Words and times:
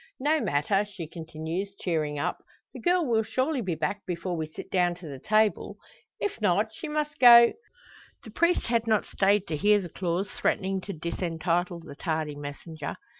"No 0.19 0.39
matter," 0.41 0.83
she 0.83 1.05
continues, 1.07 1.75
cheering 1.79 2.17
up, 2.17 2.43
"the 2.73 2.79
girl 2.79 3.05
will 3.05 3.21
surely 3.21 3.61
be 3.61 3.75
back 3.75 4.03
before 4.07 4.35
we 4.35 4.47
sit 4.47 4.71
down 4.71 4.95
to 4.95 5.07
the 5.07 5.19
table. 5.19 5.77
If 6.19 6.41
not, 6.41 6.73
she 6.73 6.87
must 6.87 7.19
go" 7.19 7.53
The 8.23 8.31
priest 8.31 8.65
had 8.65 8.87
not 8.87 9.05
stayed 9.05 9.45
to 9.45 9.55
hear 9.55 9.79
the 9.79 9.89
clause 9.89 10.27
threatening 10.31 10.81
to 10.87 10.93
disentitle 10.93 11.81
the 11.83 11.95
tardy 11.95 12.33
messenger. 12.35 12.95